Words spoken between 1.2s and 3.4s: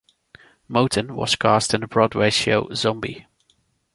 cast in the Broadway show "Zombie".